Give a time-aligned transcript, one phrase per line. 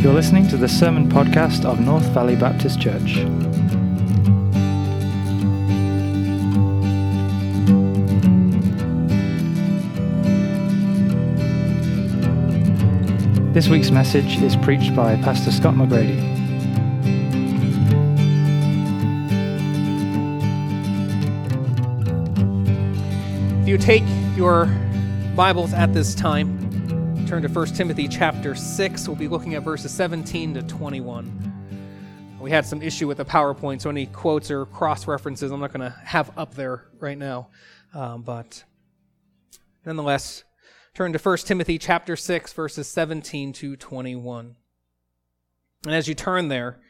[0.00, 3.16] You're listening to the Sermon Podcast of North Valley Baptist Church.
[13.52, 16.16] This week's message is preached by Pastor Scott McGrady.
[23.60, 24.04] If you take
[24.34, 24.64] your
[25.36, 26.59] Bibles at this time,
[27.30, 29.06] turn to 1 Timothy chapter 6.
[29.06, 32.38] We'll be looking at verses 17 to 21.
[32.40, 35.72] We had some issue with the PowerPoint, so any quotes or cross references I'm not
[35.72, 37.50] going to have up there right now.
[37.94, 38.64] Um, but
[39.86, 40.42] nonetheless,
[40.92, 44.56] turn to 1 Timothy chapter 6, verses 17 to 21.
[45.86, 46.80] And as you turn there,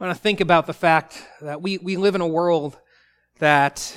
[0.00, 2.78] I want to think about the fact that we, we live in a world
[3.40, 3.94] that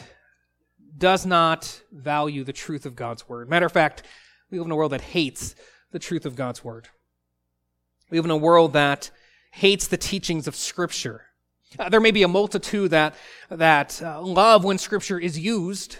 [0.98, 3.50] does not value the truth of God's word.
[3.50, 4.04] Matter of fact,
[4.52, 5.56] we live in a world that hates
[5.92, 6.90] the truth of God's word.
[8.10, 9.10] We live in a world that
[9.52, 11.24] hates the teachings of Scripture.
[11.80, 13.16] Uh, there may be a multitude that,
[13.50, 15.98] that uh, love when Scripture is used,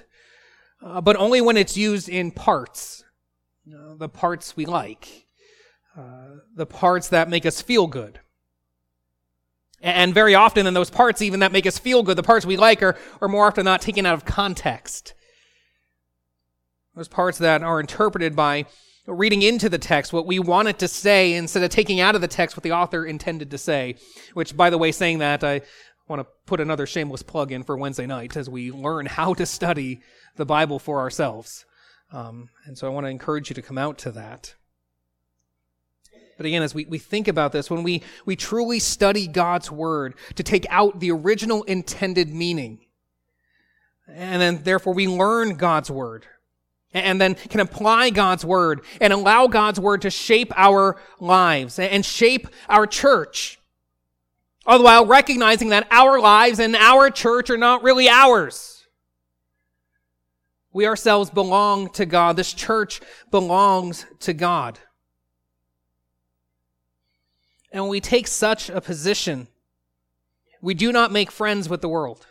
[0.84, 3.06] uh, but only when it's used in parts.
[3.66, 5.28] the parts we like,
[5.98, 8.20] uh, the parts that make us feel good.
[9.82, 12.58] And very often in those parts, even that make us feel good, the parts we
[12.58, 15.14] like are, are more often not taken out of context.
[16.96, 18.66] Those parts that are interpreted by
[19.08, 22.22] reading into the text what we want it to say instead of taking out of
[22.22, 23.96] the text what the author intended to say.
[24.34, 25.62] Which, by the way, saying that, I
[26.08, 29.46] want to put another shameless plug in for Wednesday night as we learn how to
[29.46, 30.02] study
[30.36, 31.66] the Bible for ourselves.
[32.12, 34.56] Um, and so I want to encourage you to come out to that.
[36.36, 40.16] But again, as we, we think about this, when we, we truly study God's word
[40.36, 42.80] to take out the original intended meaning,
[44.08, 46.26] and then therefore we learn God's word,
[46.94, 52.06] and then can apply God's word and allow God's word to shape our lives and
[52.06, 53.60] shape our church.
[54.66, 58.86] All the while recognizing that our lives and our church are not really ours.
[60.74, 62.36] We ourselves belong to God.
[62.36, 64.80] This church belongs to God.
[67.72, 69.48] And when we take such a position,
[70.62, 72.28] we do not make friends with the world.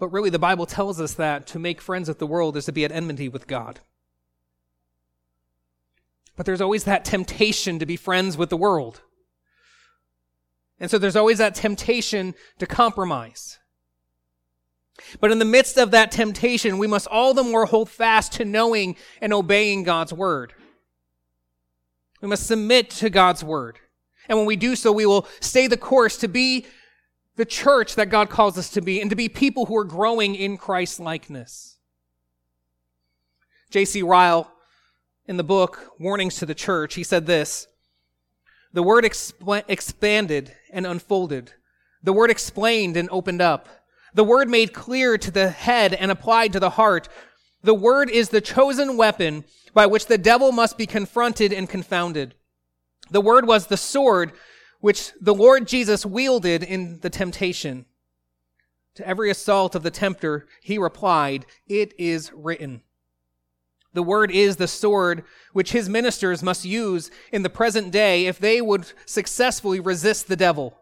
[0.00, 2.72] But really, the Bible tells us that to make friends with the world is to
[2.72, 3.80] be at enmity with God.
[6.36, 9.02] But there's always that temptation to be friends with the world.
[10.80, 13.58] And so there's always that temptation to compromise.
[15.20, 18.46] But in the midst of that temptation, we must all the more hold fast to
[18.46, 20.54] knowing and obeying God's word.
[22.22, 23.78] We must submit to God's word.
[24.30, 26.64] And when we do so, we will stay the course to be
[27.40, 30.34] the church that God calls us to be and to be people who are growing
[30.34, 31.78] in Christ likeness.
[33.70, 34.02] J.C.
[34.02, 34.52] Ryle,
[35.24, 37.66] in the book Warnings to the Church, he said this
[38.74, 41.54] The word exp- expanded and unfolded,
[42.02, 43.70] the word explained and opened up,
[44.12, 47.08] the word made clear to the head and applied to the heart.
[47.62, 52.34] The word is the chosen weapon by which the devil must be confronted and confounded.
[53.10, 54.32] The word was the sword
[54.80, 57.86] which the Lord Jesus wielded in the temptation.
[58.94, 62.82] To every assault of the tempter, he replied, It is written.
[63.92, 68.38] The word is the sword which his ministers must use in the present day if
[68.38, 70.78] they would successfully resist the devil.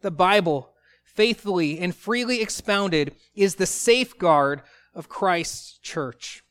[0.00, 0.70] The Bible,
[1.04, 4.62] faithfully and freely expounded, is the safeguard
[4.94, 6.44] of Christ's church.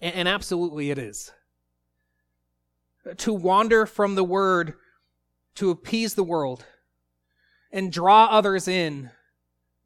[0.00, 1.32] And absolutely it is.
[3.16, 4.74] To wander from the word
[5.56, 6.64] to appease the world
[7.72, 9.10] and draw others in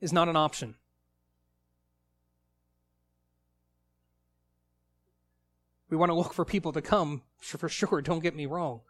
[0.00, 0.74] is not an option.
[5.90, 8.80] We want to look for people to come, for sure, don't get me wrong.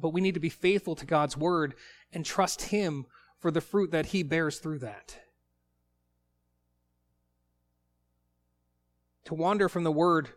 [0.00, 1.74] But we need to be faithful to God's word
[2.12, 3.06] and trust Him
[3.38, 5.18] for the fruit that He bears through that.
[9.24, 10.28] To wander from the word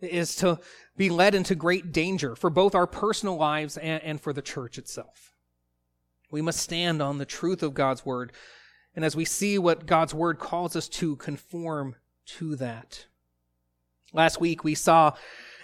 [0.00, 0.58] is to
[0.96, 4.78] be led into great danger for both our personal lives and, and, for the church
[4.78, 5.32] itself.
[6.30, 8.32] We must stand on the truth of God's word.
[8.94, 11.96] And as we see what God's word calls us to, conform
[12.26, 13.06] to that.
[14.12, 15.12] Last week we saw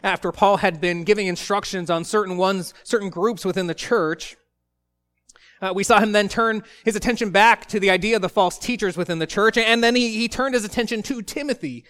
[0.02, 4.37] after Paul had been giving instructions on certain ones, certain groups within the church,
[5.62, 8.58] uh, we saw him then turn his attention back to the idea of the false
[8.58, 11.85] teachers within the church, and then he, he turned his attention to Timothy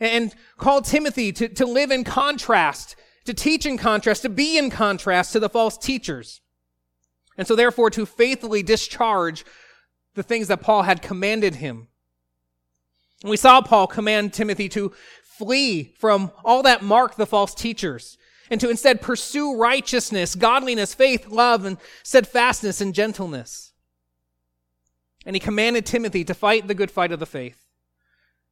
[0.00, 4.70] and called Timothy to, to live in contrast, to teach in contrast, to be in
[4.70, 6.40] contrast to the false teachers.
[7.36, 9.44] And so therefore to faithfully discharge
[10.14, 11.88] the things that Paul had commanded him.
[13.24, 14.92] We saw Paul command Timothy to
[15.22, 18.18] flee from all that mark the false teachers
[18.50, 23.72] and to instead pursue righteousness, godliness, faith, love, and steadfastness and gentleness.
[25.26, 27.63] And he commanded Timothy to fight the good fight of the faith,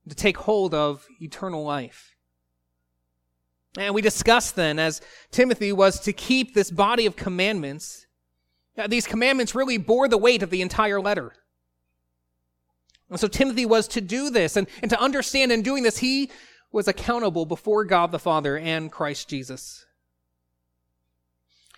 [0.09, 2.17] to take hold of eternal life.
[3.79, 5.01] And we discussed then, as
[5.31, 8.07] Timothy was to keep this body of commandments,
[8.89, 11.33] these commandments really bore the weight of the entire letter.
[13.09, 16.31] And so Timothy was to do this, and, and to understand in doing this, he
[16.71, 19.85] was accountable before God the Father and Christ Jesus.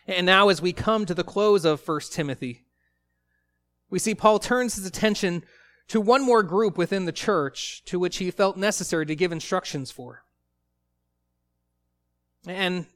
[0.06, 2.65] And now, as we come to the close of 1 Timothy,
[3.91, 5.44] we see Paul turns his attention
[5.89, 9.91] to one more group within the church to which he felt necessary to give instructions
[9.91, 10.25] for.
[12.47, 12.87] And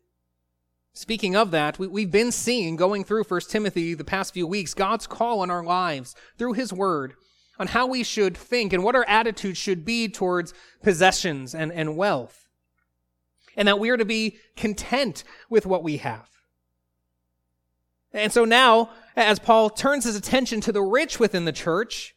[0.93, 4.75] speaking of that, we, have been seeing, going through 1 Timothy the past few weeks,
[4.75, 7.15] God's call on our lives through his word
[7.59, 11.97] on how we should think and what our attitude should be towards possessions and, and
[11.97, 12.47] wealth.
[13.57, 16.29] And that we are to be content with what we have.
[18.13, 22.15] And so now, as Paul turns his attention to the rich within the church,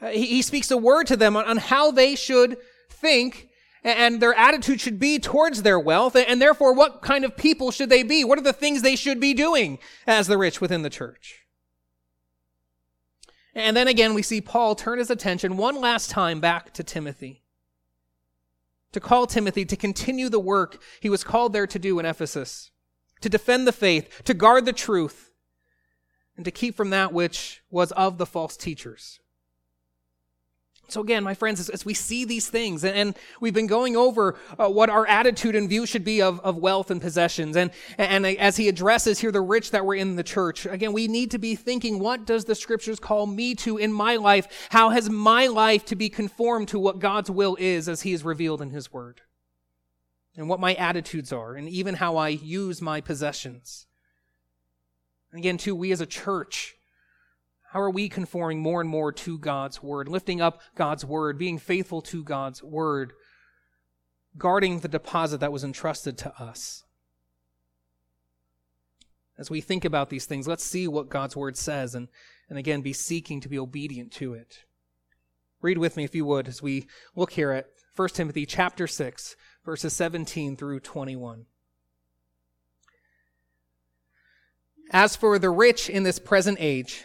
[0.00, 2.56] uh, he, he speaks a word to them on, on how they should
[2.90, 3.48] think
[3.84, 7.90] and their attitude should be towards their wealth, and therefore what kind of people should
[7.90, 8.24] they be?
[8.24, 11.42] What are the things they should be doing as the rich within the church?
[13.54, 17.42] And then again, we see Paul turn his attention one last time back to Timothy.
[18.92, 22.70] To call Timothy to continue the work he was called there to do in Ephesus,
[23.20, 25.32] to defend the faith, to guard the truth,
[26.36, 29.20] and to keep from that which was of the false teachers.
[30.88, 33.96] So again, my friends, as, as, we see these things, and, and we've been going
[33.96, 37.70] over uh, what our attitude and view should be of, of wealth and possessions, and,
[37.96, 41.30] and as he addresses here the rich that were in the church, again, we need
[41.30, 44.68] to be thinking, what does the scriptures call me to in my life?
[44.70, 48.24] How has my life to be conformed to what God's will is as he is
[48.24, 49.22] revealed in his word?
[50.36, 53.86] And what my attitudes are, and even how I use my possessions.
[55.30, 56.76] And again, too, we as a church,
[57.74, 61.58] how are we conforming more and more to God's word, lifting up God's word, being
[61.58, 63.14] faithful to God's word,
[64.38, 66.84] guarding the deposit that was entrusted to us?
[69.36, 72.06] As we think about these things, let's see what God's word says and,
[72.48, 74.60] and again be seeking to be obedient to it.
[75.60, 76.86] Read with me if you would as we
[77.16, 77.66] look here at
[77.96, 79.34] 1 Timothy chapter 6,
[79.64, 81.46] verses 17 through 21.
[84.92, 87.04] As for the rich in this present age,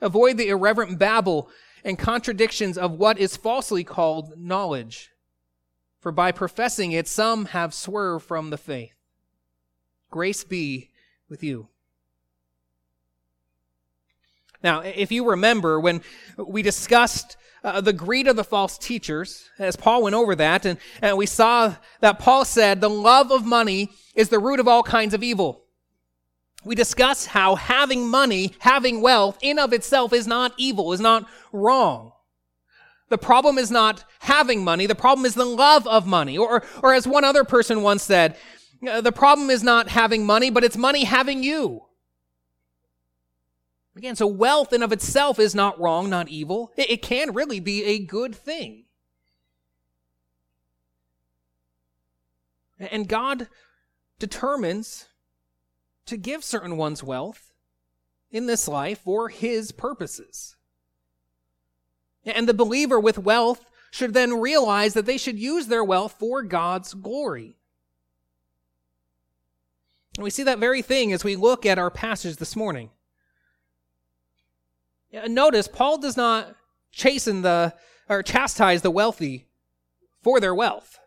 [0.00, 1.48] Avoid the irreverent babble
[1.84, 5.10] and contradictions of what is falsely called knowledge.
[5.98, 8.94] For by professing it, some have swerved from the faith.
[10.10, 10.88] Grace be
[11.28, 11.68] with you.
[14.62, 16.02] Now, if you remember when
[16.36, 20.78] we discussed uh, the greed of the false teachers, as Paul went over that, and,
[21.00, 24.82] and we saw that Paul said the love of money is the root of all
[24.82, 25.64] kinds of evil
[26.64, 31.26] we discuss how having money, having wealth in of itself is not evil, is not
[31.52, 32.12] wrong.
[33.08, 34.86] The problem is not having money.
[34.86, 36.38] The problem is the love of money.
[36.38, 38.36] Or, or as one other person once said,
[38.88, 41.82] uh, the problem is not having money, but it's money having you.
[43.96, 46.72] Again, so wealth in of itself is not wrong, not evil.
[46.76, 48.84] It, it can really be a good thing.
[52.78, 53.48] And God
[54.18, 55.06] determines
[56.10, 57.52] to give certain ones wealth
[58.30, 60.56] in this life for his purposes.
[62.24, 66.42] And the believer with wealth should then realize that they should use their wealth for
[66.42, 67.56] God's glory.
[70.16, 72.90] And we see that very thing as we look at our passage this morning.
[75.12, 76.54] Notice, Paul does not
[76.92, 77.74] chasten the,
[78.08, 79.46] or chastise the wealthy
[80.22, 80.99] for their wealth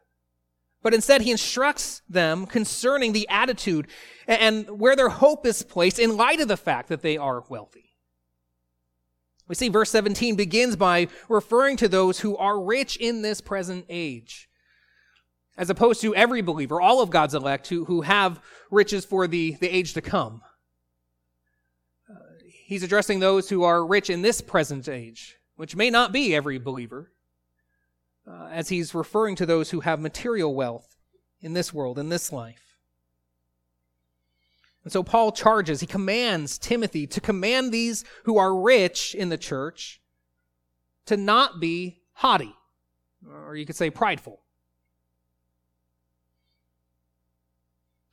[0.83, 3.87] but instead he instructs them concerning the attitude
[4.27, 7.83] and where their hope is placed in light of the fact that they are wealthy.
[9.47, 13.85] We see verse 17 begins by referring to those who are rich in this present
[13.89, 14.49] age,
[15.57, 19.53] as opposed to every believer, all of God's elect who, who have riches for the,
[19.59, 20.41] the age to come.
[22.09, 22.15] Uh,
[22.65, 26.57] he's addressing those who are rich in this present age, which may not be every
[26.57, 27.12] believer.
[28.27, 30.95] Uh, as he's referring to those who have material wealth
[31.41, 32.77] in this world, in this life.
[34.83, 39.37] And so Paul charges, he commands Timothy to command these who are rich in the
[39.37, 40.01] church
[41.05, 42.53] to not be haughty,
[43.27, 44.41] or you could say prideful.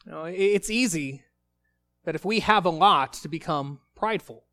[0.06, 1.24] You know, it's easy
[2.04, 4.44] that if we have a lot to become prideful.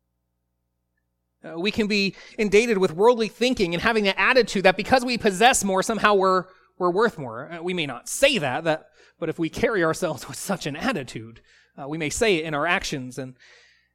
[1.44, 5.16] Uh, we can be inundated with worldly thinking and having the attitude that because we
[5.16, 6.44] possess more, somehow we're,
[6.78, 7.52] we're worth more.
[7.52, 8.88] Uh, we may not say that, that,
[9.20, 11.40] but if we carry ourselves with such an attitude,
[11.80, 13.36] uh, we may say it in our actions and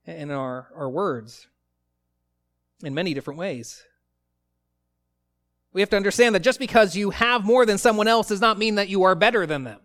[0.06, 1.48] in our, our words
[2.84, 3.84] in many different ways.
[5.72, 8.60] We have to understand that just because you have more than someone else does not
[8.60, 9.80] mean that you are better than them.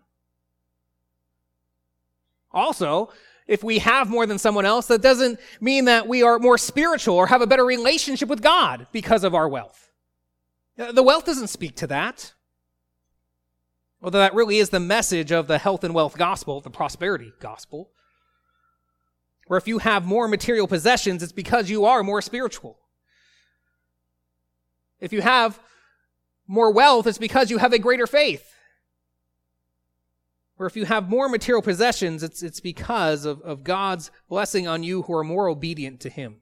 [2.51, 3.11] Also,
[3.49, 7.15] if we have more than someone else, that doesn't mean that we are more spiritual
[7.15, 9.89] or have a better relationship with God because of our wealth.
[10.77, 12.33] Uh, the wealth doesn't speak to that.
[14.03, 17.89] Although that really is the message of the health and wealth gospel, the prosperity gospel.
[19.47, 22.77] Where if you have more material possessions, it's because you are more spiritual.
[24.99, 25.59] If you have
[26.47, 28.48] more wealth, it's because you have a greater faith
[30.59, 34.83] or if you have more material possessions, it's, it's because of, of God's blessing on
[34.83, 36.41] you who are more obedient to Him.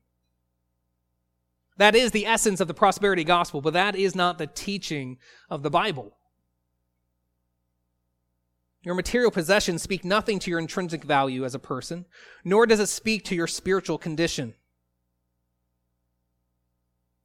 [1.77, 5.19] That is the essence of the prosperity gospel, but that is not the teaching
[5.51, 6.17] of the Bible.
[8.81, 12.05] Your material possessions speak nothing to your intrinsic value as a person,
[12.43, 14.55] nor does it speak to your spiritual condition.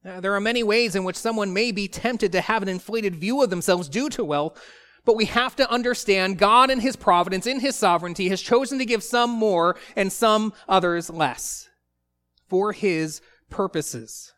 [0.03, 3.41] There are many ways in which someone may be tempted to have an inflated view
[3.41, 4.61] of themselves due to wealth,
[5.05, 8.85] but we have to understand God in His providence, in His sovereignty, has chosen to
[8.85, 11.69] give some more and some others less
[12.47, 14.33] for His purposes.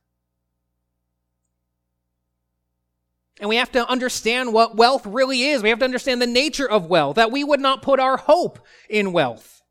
[3.40, 5.62] And we have to understand what wealth really is.
[5.62, 8.60] We have to understand the nature of wealth, that we would not put our hope
[8.90, 9.62] in wealth.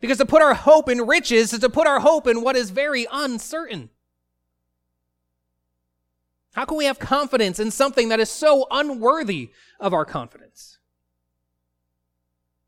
[0.00, 2.70] Because to put our hope in riches is to put our hope in what is
[2.70, 3.90] very uncertain.
[6.52, 10.78] How can we have confidence in something that is so unworthy of our confidence?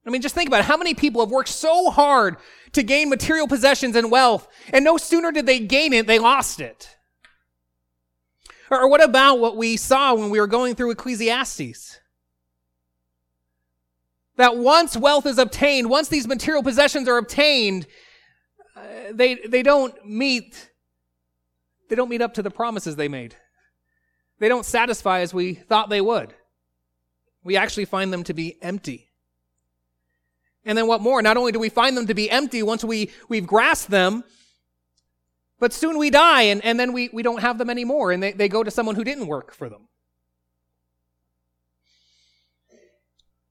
[0.06, 0.66] I mean, just think about it.
[0.66, 2.36] How many people have worked so hard
[2.72, 6.60] to gain material possessions and wealth, and no sooner did they gain it, they lost
[6.60, 6.96] it?
[8.70, 12.00] Or, what about what we saw when we were going through Ecclesiastes?
[14.36, 17.86] That once wealth is obtained, once these material possessions are obtained,
[18.74, 18.80] uh,
[19.12, 20.70] they, they don't meet,
[21.90, 23.36] they don't meet up to the promises they made
[24.42, 26.34] they don't satisfy as we thought they would.
[27.44, 29.12] We actually find them to be empty.
[30.64, 31.22] And then what more?
[31.22, 34.24] Not only do we find them to be empty once we, we've grasped them,
[35.60, 38.32] but soon we die and, and then we, we don't have them anymore and they,
[38.32, 39.86] they go to someone who didn't work for them.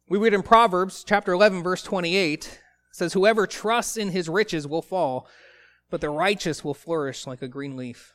[0.09, 2.59] We read in Proverbs chapter 11 verse 28
[2.91, 5.25] says whoever trusts in his riches will fall
[5.89, 8.13] but the righteous will flourish like a green leaf.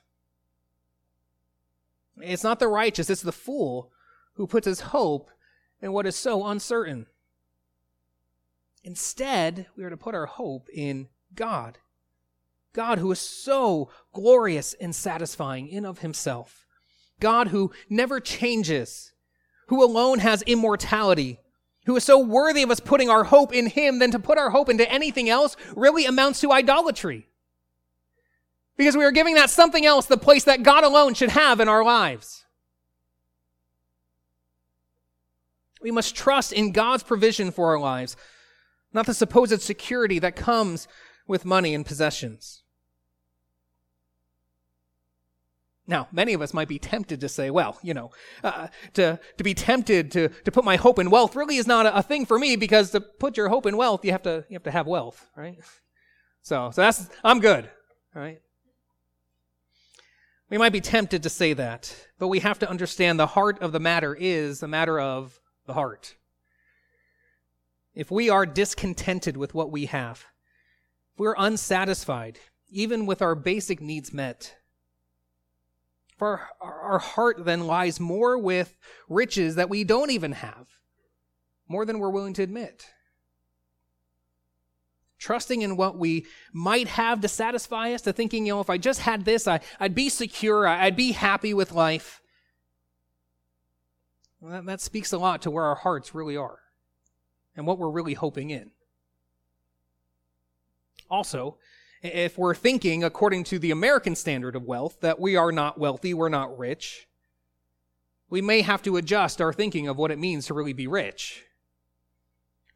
[2.21, 3.93] It's not the righteous, it's the fool
[4.35, 5.31] who puts his hope
[5.81, 7.07] in what is so uncertain.
[8.85, 11.79] Instead, we are to put our hope in God.
[12.73, 16.67] God who is so glorious and satisfying in of himself.
[17.19, 19.13] God who never changes,
[19.69, 21.41] who alone has immortality,
[21.87, 24.51] who is so worthy of us putting our hope in him than to put our
[24.51, 27.29] hope into anything else really amounts to idolatry.
[28.77, 31.69] Because we are giving that something else the place that God alone should have in
[31.69, 32.45] our lives.
[35.81, 38.17] We must trust in God's provision for our lives,
[38.93, 40.89] not the supposed security that comes
[41.27, 42.63] with money and possessions.
[45.89, 48.11] Now, many of us might be tempted to say, well, you know,
[48.43, 51.87] uh, to, to be tempted to, to put my hope in wealth really is not
[51.87, 54.45] a, a, thing for me because to put your hope in wealth, you have to,
[54.49, 55.59] you have to have wealth, right?
[56.43, 57.71] So, so that's, I'm good,
[58.15, 58.41] right?
[60.49, 63.73] We might be tempted to say that, but we have to understand the heart of
[63.73, 66.15] the matter is a matter of the heart.
[67.95, 70.25] If we are discontented with what we have,
[71.15, 72.39] if we're unsatisfied,
[72.69, 74.55] even with our basic needs met,
[76.15, 78.77] if our, our heart then lies more with
[79.09, 80.69] riches that we don't even have,
[81.69, 82.87] more than we're willing to admit
[85.19, 88.79] trusting in what we might have to satisfy us, to thinking, you know, if I
[88.79, 92.21] just had this, I, would be secure, I'd be happy with life.
[94.41, 96.59] Well, that, that speaks a lot to where our hearts really are
[97.57, 98.71] and what we're really hoping in.
[101.11, 101.57] Also,
[102.03, 106.13] if we're thinking, according to the American standard of wealth, that we are not wealthy,
[106.13, 107.09] we're not rich,
[108.29, 111.46] we may have to adjust our thinking of what it means to really be rich.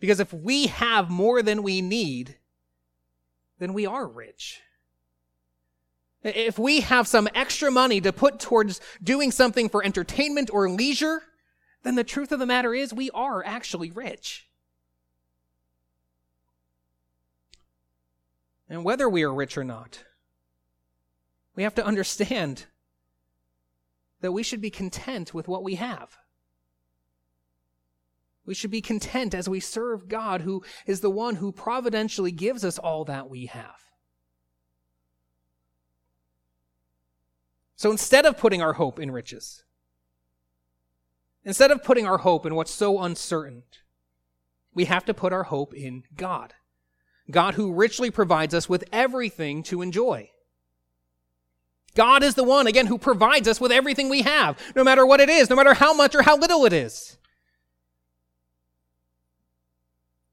[0.00, 2.36] Because if we have more than we need,
[3.58, 4.60] then we are rich.
[6.22, 11.22] If we have some extra money to put towards doing something for entertainment or leisure,
[11.82, 14.48] then the truth of the matter is we are actually rich.
[18.68, 20.04] And whether we are rich or not,
[21.56, 22.66] we have to understand
[24.20, 26.19] that we should be content with what we have.
[28.46, 32.64] We should be content as we serve God, who is the one who providentially gives
[32.64, 33.76] us all that we have.
[37.76, 39.62] So instead of putting our hope in riches,
[41.44, 43.62] instead of putting our hope in what's so uncertain,
[44.74, 46.54] we have to put our hope in God.
[47.30, 50.30] God who richly provides us with everything to enjoy.
[51.94, 55.20] God is the one, again, who provides us with everything we have, no matter what
[55.20, 57.16] it is, no matter how much or how little it is.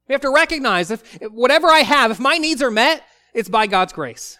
[0.08, 3.66] We have to recognize if, whatever I have, if my needs are met, it's by
[3.66, 4.38] God's grace.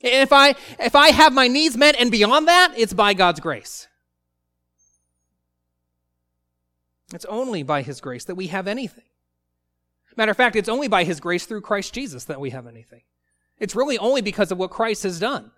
[0.00, 3.88] If I, if I have my needs met and beyond that, it's by God's grace.
[7.12, 9.04] It's only by His grace that we have anything.
[10.16, 13.02] Matter of fact, it's only by His grace through Christ Jesus that we have anything.
[13.58, 15.50] It's really only because of what Christ has done.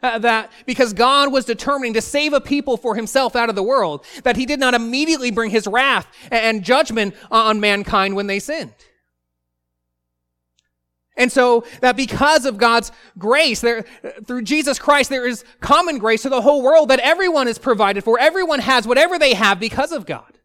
[0.00, 3.64] Uh, that because God was determining to save a people for himself out of the
[3.64, 8.38] world, that he did not immediately bring his wrath and judgment on mankind when they
[8.38, 8.74] sinned.
[11.18, 13.84] And so that because of God's grace, there,
[14.24, 18.04] through Jesus Christ, there is common grace to the whole world that everyone is provided
[18.04, 18.20] for.
[18.20, 20.38] Everyone has whatever they have because of God.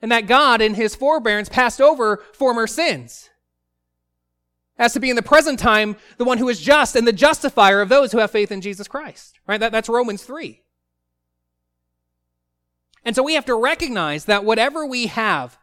[0.00, 3.30] And that God, in his forbearance, passed over former sins.
[4.78, 7.80] As to be in the present time the one who is just and the justifier
[7.80, 9.38] of those who have faith in Jesus Christ.
[9.46, 9.58] Right?
[9.58, 10.62] That, that's Romans 3.
[13.04, 15.58] And so we have to recognize that whatever we have,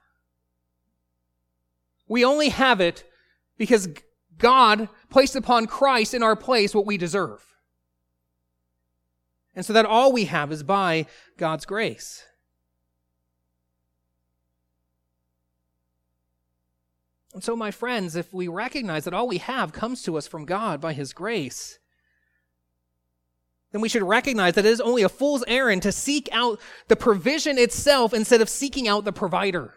[2.08, 3.04] we only have it
[3.58, 3.90] because
[4.38, 7.46] God placed upon Christ in our place what we deserve.
[9.56, 11.06] And so that all we have is by
[11.38, 12.24] God's grace.
[17.34, 20.46] And so, my friends, if we recognize that all we have comes to us from
[20.46, 21.80] God by His grace,
[23.72, 26.96] then we should recognize that it is only a fool's errand to seek out the
[26.96, 29.74] provision itself instead of seeking out the provider.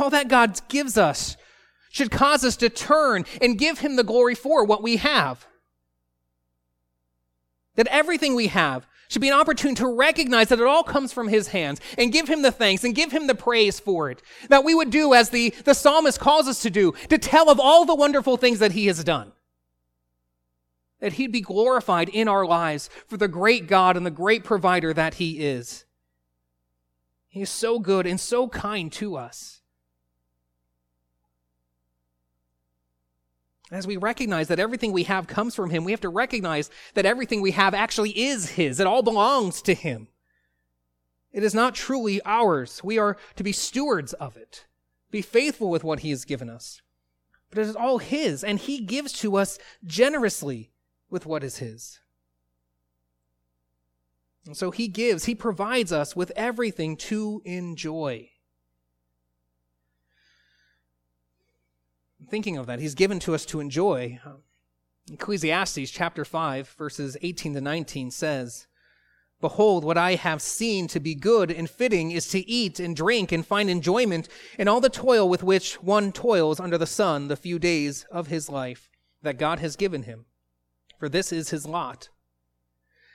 [0.00, 1.36] All that God gives us
[1.90, 5.46] should cause us to turn and give Him the glory for what we have.
[7.74, 11.28] That everything we have should be an opportunity to recognize that it all comes from
[11.28, 14.22] His hands and give Him the thanks and give Him the praise for it.
[14.48, 17.60] That we would do as the, the psalmist calls us to do, to tell of
[17.60, 19.32] all the wonderful things that He has done.
[21.00, 24.94] That He'd be glorified in our lives for the great God and the great provider
[24.94, 25.84] that He is.
[27.28, 29.61] He is so good and so kind to us.
[33.72, 37.06] As we recognize that everything we have comes from Him, we have to recognize that
[37.06, 38.78] everything we have actually is His.
[38.78, 40.08] It all belongs to Him.
[41.32, 42.84] It is not truly ours.
[42.84, 44.66] We are to be stewards of it,
[45.10, 46.82] be faithful with what He has given us.
[47.48, 50.70] But it is all His, and He gives to us generously
[51.08, 52.00] with what is His.
[54.44, 58.31] And so He gives, He provides us with everything to enjoy.
[62.28, 62.80] Thinking of that.
[62.80, 64.20] He's given to us to enjoy.
[65.10, 68.66] Ecclesiastes chapter 5, verses 18 to 19 says,
[69.40, 73.32] Behold, what I have seen to be good and fitting is to eat and drink
[73.32, 77.36] and find enjoyment in all the toil with which one toils under the sun the
[77.36, 78.88] few days of his life
[79.22, 80.26] that God has given him.
[80.96, 82.08] For this is his lot.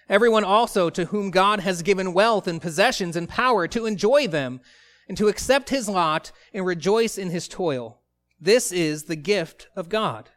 [0.10, 4.60] Everyone also to whom God has given wealth and possessions and power to enjoy them
[5.08, 8.02] and to accept his lot and rejoice in his toil.
[8.40, 10.30] This is the gift of God.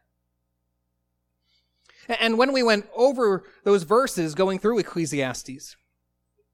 [2.08, 5.76] And when we went over those verses going through Ecclesiastes,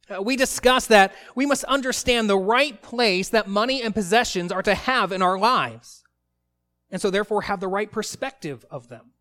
[0.09, 4.63] uh, we discussed that we must understand the right place that money and possessions are
[4.63, 6.05] to have in our lives.
[6.91, 9.13] And so therefore have the right perspective of them.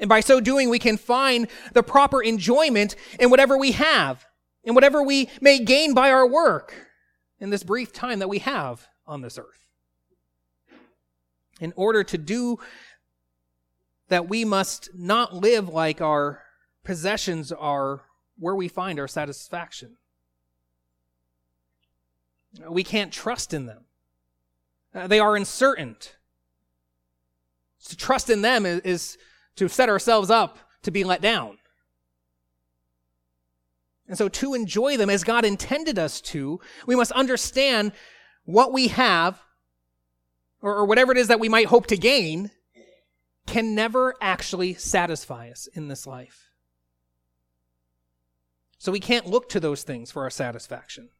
[0.00, 4.26] And by so doing, we can find the proper enjoyment in whatever we have,
[4.64, 6.74] in whatever we may gain by our work
[7.38, 9.59] in this brief time that we have on this earth.
[11.60, 12.58] In order to do
[14.08, 16.42] that, we must not live like our
[16.82, 18.02] possessions are
[18.38, 19.96] where we find our satisfaction.
[22.68, 23.84] We can't trust in them.
[24.94, 25.96] Uh, they are uncertain.
[27.88, 29.18] To trust in them is, is
[29.56, 31.58] to set ourselves up to be let down.
[34.08, 37.92] And so, to enjoy them as God intended us to, we must understand
[38.44, 39.40] what we have,
[40.62, 42.50] or, or, whatever it is that we might hope to gain,
[43.46, 46.50] can never actually satisfy us in this life.
[48.78, 51.10] So, we can't look to those things for our satisfaction.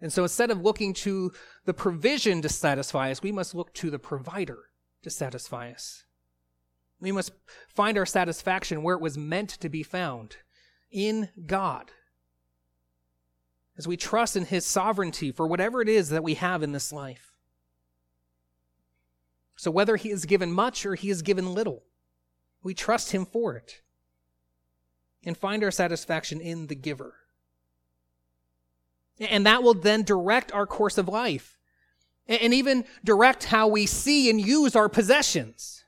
[0.00, 1.32] And so, instead of looking to
[1.64, 4.70] the provision to satisfy us, we must look to the provider
[5.02, 6.04] to satisfy us.
[7.00, 7.32] We must
[7.68, 10.36] find our satisfaction where it was meant to be found
[10.90, 11.92] in God.
[13.80, 16.92] As we trust in His sovereignty for whatever it is that we have in this
[16.92, 17.32] life.
[19.56, 21.84] So, whether He has given much or He has given little,
[22.62, 23.80] we trust Him for it
[25.24, 27.14] and find our satisfaction in the giver.
[29.18, 31.56] And that will then direct our course of life
[32.28, 35.86] and even direct how we see and use our possessions.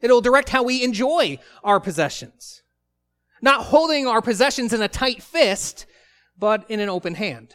[0.00, 2.62] It'll direct how we enjoy our possessions.
[3.42, 5.84] Not holding our possessions in a tight fist,
[6.38, 7.54] but in an open hand.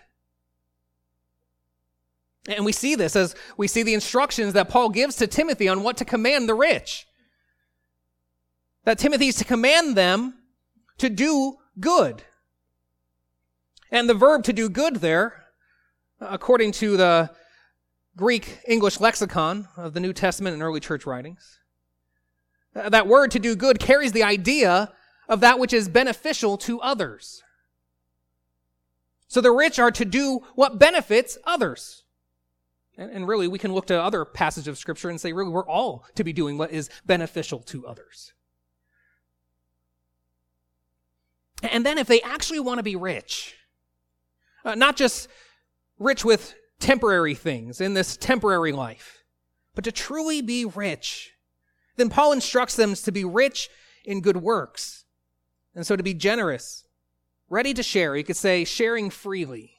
[2.48, 5.84] And we see this as we see the instructions that Paul gives to Timothy on
[5.84, 7.06] what to command the rich.
[8.86, 10.36] That Timothy is to command them
[10.98, 12.24] to do good.
[13.92, 15.46] And the verb to do good there,
[16.22, 17.32] according to the
[18.16, 21.60] Greek English lexicon of the New Testament and early church writings,
[22.74, 24.92] that word to do good carries the idea
[25.28, 27.44] of that which is beneficial to others.
[29.30, 32.04] So the rich are to do what benefits others.
[32.98, 35.66] And, and, really, we can look to other passages of Scripture and say, really, we're
[35.66, 38.34] all to be doing what is beneficial to others.
[41.64, 43.56] And then, if they actually want to be rich,
[44.66, 45.30] uh, not just
[45.98, 49.24] rich with temporary things in this temporary life,
[49.76, 51.34] but to truly be rich,
[51.96, 53.70] then Paul instructs them to be rich
[54.04, 55.06] in good works
[55.76, 56.86] and so to be generous,
[57.50, 59.74] ready to share, you could say sharing freely.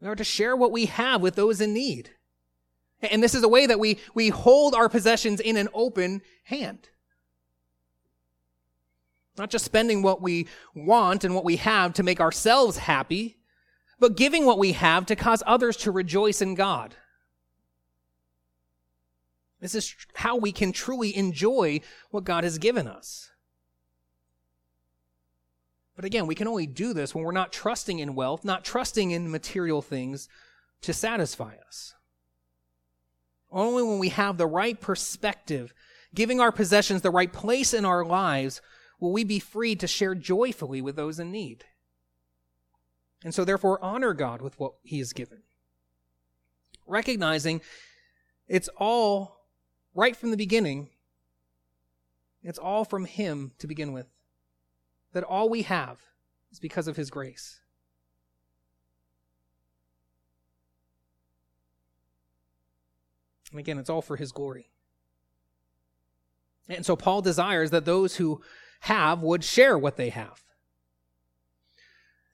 [0.00, 2.10] We are to share what we have with those in need.
[3.00, 6.88] And this is a way that we, we hold our possessions in an open hand.
[9.36, 13.36] Not just spending what we want and what we have to make ourselves happy,
[13.98, 16.94] but giving what we have to cause others to rejoice in God.
[19.60, 23.30] This is how we can truly enjoy what God has given us.
[25.96, 29.10] But again, we can only do this when we're not trusting in wealth, not trusting
[29.10, 30.28] in material things
[30.82, 31.94] to satisfy us.
[33.50, 35.72] Only when we have the right perspective,
[36.14, 38.60] giving our possessions the right place in our lives,
[39.00, 41.64] will we be free to share joyfully with those in need.
[43.24, 45.42] And so, therefore, honor God with what He has given.
[46.86, 47.62] Recognizing
[48.46, 49.46] it's all
[49.94, 50.90] right from the beginning,
[52.42, 54.06] it's all from Him to begin with.
[55.16, 55.98] That all we have
[56.52, 57.60] is because of His grace.
[63.50, 64.68] And again, it's all for His glory.
[66.68, 68.42] And so Paul desires that those who
[68.80, 70.44] have would share what they have.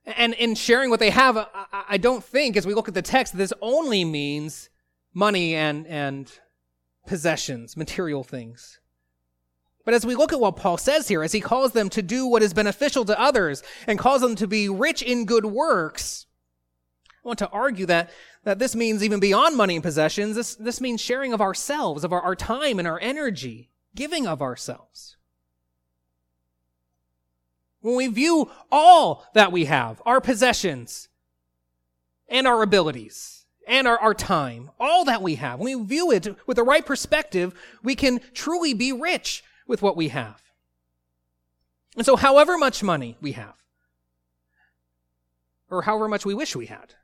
[0.04, 1.48] And in sharing what they have,
[1.88, 4.70] I don't think, as we look at the text, this only means
[5.14, 6.32] money and, and
[7.06, 8.80] possessions, material things.
[9.84, 12.26] But as we look at what Paul says here, as he calls them to do
[12.26, 16.26] what is beneficial to others and calls them to be rich in good works,
[17.24, 18.10] I want to argue that,
[18.44, 22.12] that this means even beyond money and possessions, this, this means sharing of ourselves, of
[22.12, 25.16] our, our time and our energy, giving of ourselves.
[27.80, 31.08] When we view all that we have, our possessions
[32.28, 36.36] and our abilities, and our, our time, all that we have, when we view it
[36.46, 40.42] with the right perspective, we can truly be rich with what we have.
[41.96, 43.54] And so, however much money we have,
[45.70, 46.94] or however much we wish we had,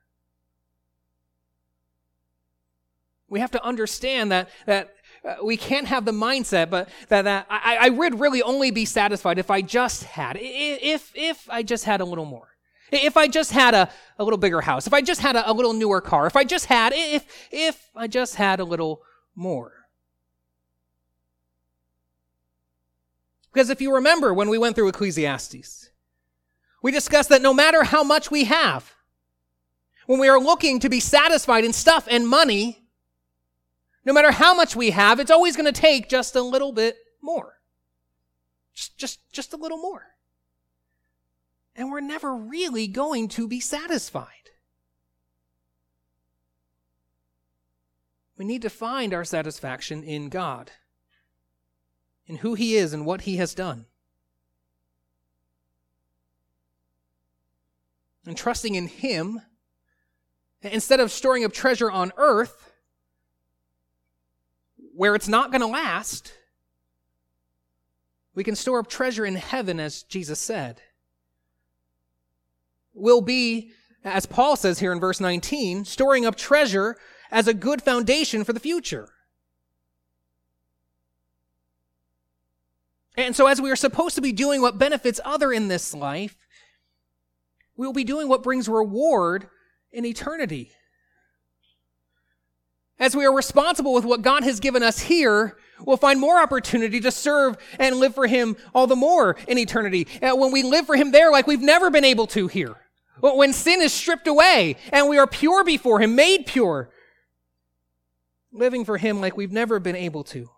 [3.28, 4.94] we have to understand that, that
[5.24, 8.84] uh, we can't have the mindset, but that, that I, I would really only be
[8.84, 12.48] satisfied if I just had, if, if I just had a little more.
[12.90, 15.52] If I just had a, a little bigger house, if I just had a, a
[15.52, 19.02] little newer car, if I just had, if, if I just had a little
[19.34, 19.77] more.
[23.52, 25.90] Because if you remember when we went through Ecclesiastes,
[26.82, 28.92] we discussed that no matter how much we have,
[30.06, 32.86] when we are looking to be satisfied in stuff and money,
[34.04, 36.96] no matter how much we have, it's always going to take just a little bit
[37.20, 37.54] more.
[38.74, 40.14] Just, just, just a little more
[41.78, 44.26] and we're never really going to be satisfied.
[48.36, 50.72] We need to find our satisfaction in God,
[52.28, 53.86] in who He is and what He has done.
[58.26, 59.40] And trusting in Him,
[60.60, 62.72] instead of storing up treasure on earth,
[64.94, 66.34] where it's not going to last,
[68.34, 70.82] we can store up treasure in heaven, as Jesus said.
[72.92, 73.70] We'll be,
[74.04, 76.96] as Paul says here in verse 19, storing up treasure
[77.30, 79.08] as a good foundation for the future.
[83.18, 86.36] And so, as we are supposed to be doing what benefits other in this life,
[87.76, 89.48] we will be doing what brings reward
[89.90, 90.70] in eternity.
[93.00, 97.00] As we are responsible with what God has given us here, we'll find more opportunity
[97.00, 100.06] to serve and live for Him all the more in eternity.
[100.22, 102.76] And when we live for Him there like we've never been able to here.
[103.20, 106.88] When sin is stripped away and we are pure before Him, made pure,
[108.52, 110.50] living for Him like we've never been able to.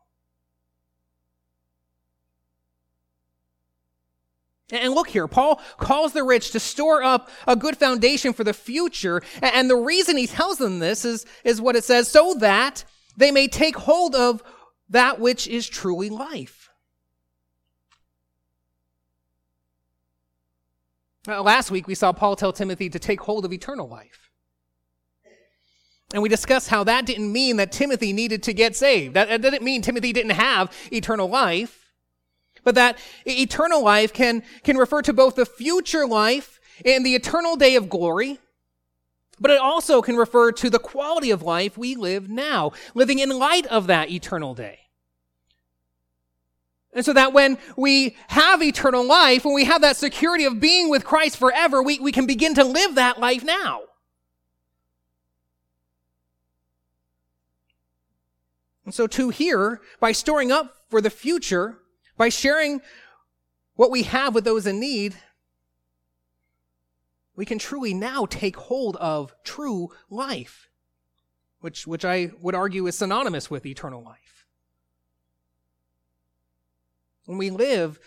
[4.73, 8.53] And look here, Paul calls the rich to store up a good foundation for the
[8.53, 9.23] future.
[9.43, 12.85] And the reason he tells them this is, is what it says, so that
[13.17, 14.43] they may take hold of
[14.89, 16.69] that which is truly life.
[21.29, 24.31] Uh, last week we saw Paul tell Timothy to take hold of eternal life.
[26.13, 29.15] And we discussed how that didn't mean that Timothy needed to get saved.
[29.15, 31.80] That, that didn't mean Timothy didn't have eternal life,
[32.65, 37.57] but that eternal life can, can refer to both the future life and the eternal
[37.57, 38.39] day of glory,
[39.39, 43.31] but it also can refer to the quality of life we live now, living in
[43.31, 44.81] light of that eternal day.
[46.93, 50.91] And so that when we have eternal life, when we have that security of being
[50.91, 53.83] with Christ forever, we, we can begin to live that life now.
[58.85, 61.79] And so, to here, by storing up for the future,
[62.21, 62.83] by sharing
[63.77, 65.17] what we have with those in need,
[67.35, 70.69] we can truly now take hold of true life,
[71.61, 74.47] which, which I would argue is synonymous with eternal life.
[77.25, 77.99] When we live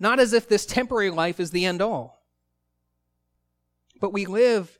[0.00, 2.24] not as if this temporary life is the end all,
[4.00, 4.76] but we live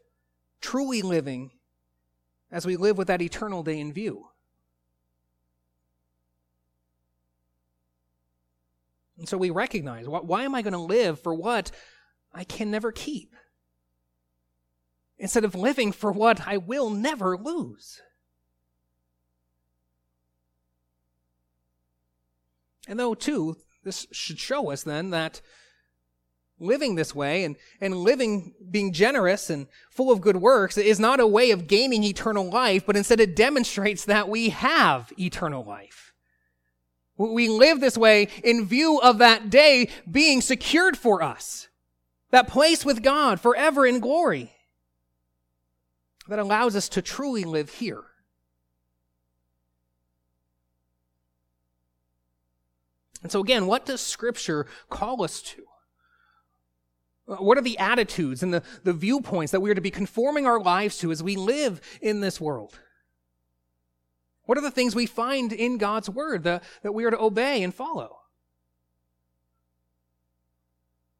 [0.60, 1.52] truly living
[2.50, 4.26] as we live with that eternal day in view.
[9.18, 11.70] And so we recognize why am I going to live for what
[12.34, 13.34] I can never keep?
[15.18, 18.00] Instead of living for what I will never lose.
[22.86, 25.40] And though, too, this should show us then that
[26.58, 31.20] living this way and, and living being generous and full of good works is not
[31.20, 36.14] a way of gaining eternal life, but instead it demonstrates that we have eternal life.
[37.16, 41.68] We live this way in view of that day being secured for us.
[42.30, 44.52] That place with God forever in glory.
[46.28, 48.04] That allows us to truly live here.
[53.22, 55.64] And so, again, what does Scripture call us to?
[57.24, 60.60] What are the attitudes and the, the viewpoints that we are to be conforming our
[60.60, 62.78] lives to as we live in this world?
[64.46, 67.62] What are the things we find in God's word that, that we are to obey
[67.62, 68.20] and follow?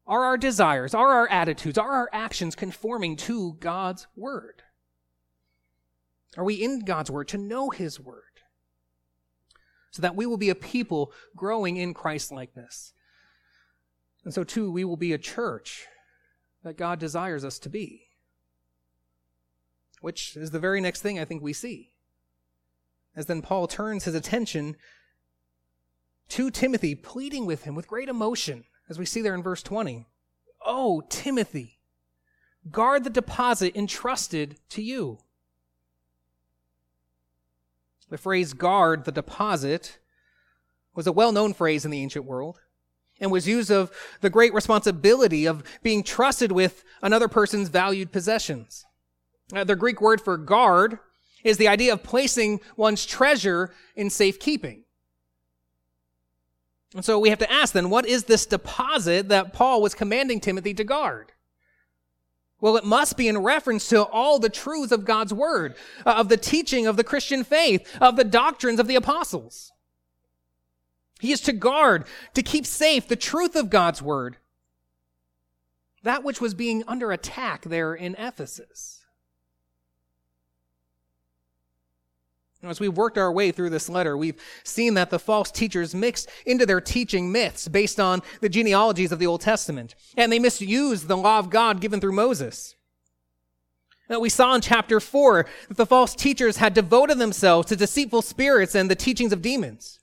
[0.07, 4.63] Are our desires, are our attitudes, are our actions conforming to God's word?
[6.37, 8.23] Are we in God's word to know his word?
[9.91, 12.93] So that we will be a people growing in Christ likeness.
[14.23, 15.85] And so, too, we will be a church
[16.63, 18.03] that God desires us to be.
[19.99, 21.91] Which is the very next thing I think we see
[23.17, 24.77] as then Paul turns his attention
[26.29, 30.05] to Timothy, pleading with him with great emotion, as we see there in verse 20.
[30.63, 31.79] Oh, Timothy,
[32.69, 35.17] guard the deposit entrusted to you.
[38.09, 39.97] The phrase guard the deposit
[40.93, 42.59] was a well known phrase in the ancient world
[43.19, 48.85] and was used of the great responsibility of being trusted with another person's valued possessions.
[49.53, 50.99] Uh, the Greek word for guard
[51.47, 54.83] is the idea of placing one's treasure in safekeeping.
[56.93, 60.39] And so we have to ask then, what is this deposit that Paul was commanding
[60.39, 61.31] Timothy to guard?
[62.59, 66.29] Well, it must be in reference to all the truths of God's word, uh, of
[66.29, 69.71] the teaching of the Christian faith, of the doctrines of the apostles.
[71.19, 74.37] He is to guard, to keep safe the truth of God's word,
[76.03, 78.96] that which was being under attack there in Ephesus.
[82.69, 86.29] As we've worked our way through this letter, we've seen that the false teachers mixed
[86.45, 91.07] into their teaching myths based on the genealogies of the Old Testament, and they misused
[91.07, 92.75] the law of God given through Moses.
[94.09, 98.21] Now, we saw in chapter 4 that the false teachers had devoted themselves to deceitful
[98.21, 99.99] spirits and the teachings of demons.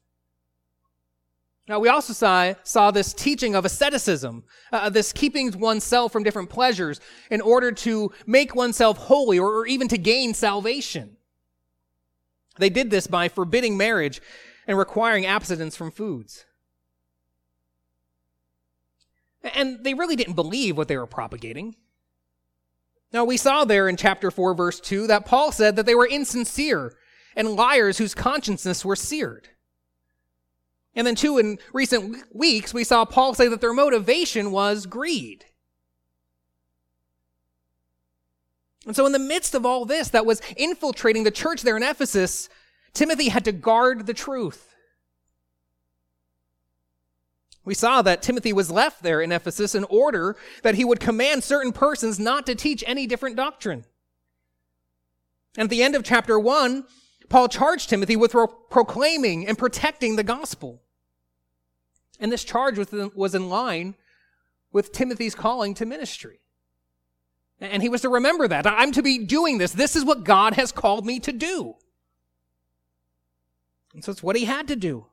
[1.66, 6.50] Now, we also saw, saw this teaching of asceticism, uh, this keeping oneself from different
[6.50, 7.00] pleasures
[7.30, 11.16] in order to make oneself holy or, or even to gain salvation.
[12.56, 14.20] They did this by forbidding marriage
[14.66, 16.44] and requiring abstinence from foods.
[19.42, 21.76] And they really didn't believe what they were propagating.
[23.12, 26.06] Now, we saw there in chapter 4, verse 2, that Paul said that they were
[26.06, 26.96] insincere
[27.36, 29.48] and liars whose consciences were seared.
[30.96, 35.44] And then, too, in recent weeks, we saw Paul say that their motivation was greed.
[38.86, 41.82] And so, in the midst of all this that was infiltrating the church there in
[41.82, 42.48] Ephesus,
[42.92, 44.74] Timothy had to guard the truth.
[47.64, 51.42] We saw that Timothy was left there in Ephesus in order that he would command
[51.42, 53.84] certain persons not to teach any different doctrine.
[55.56, 56.84] And at the end of chapter 1,
[57.30, 58.36] Paul charged Timothy with
[58.70, 60.82] proclaiming and protecting the gospel.
[62.20, 63.94] And this charge was in, was in line
[64.72, 66.40] with Timothy's calling to ministry.
[67.60, 68.66] And he was to remember that.
[68.66, 69.72] I'm to be doing this.
[69.72, 71.76] This is what God has called me to do.
[73.94, 75.06] And so it's what he had to do.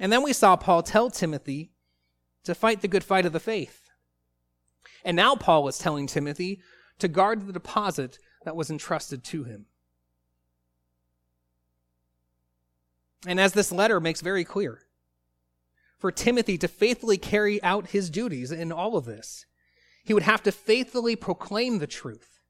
[0.00, 1.70] And then we saw Paul tell Timothy
[2.44, 3.90] to fight the good fight of the faith.
[5.04, 6.60] And now Paul is telling Timothy
[6.98, 9.66] to guard the deposit that was entrusted to him.
[13.26, 14.80] And as this letter makes very clear,
[15.98, 19.44] for Timothy to faithfully carry out his duties in all of this,
[20.04, 22.40] he would have to faithfully proclaim the truth.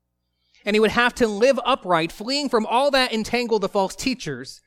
[0.65, 4.61] And he would have to live upright, fleeing from all that entangled the false teachers,